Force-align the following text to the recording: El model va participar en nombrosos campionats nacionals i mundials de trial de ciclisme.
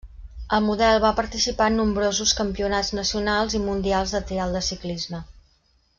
El 0.57 0.61
model 0.67 0.95
va 1.03 1.11
participar 1.19 1.67
en 1.71 1.77
nombrosos 1.81 2.33
campionats 2.39 2.91
nacionals 3.01 3.59
i 3.61 3.65
mundials 3.67 4.15
de 4.17 4.23
trial 4.33 4.57
de 4.59 4.67
ciclisme. 4.71 5.25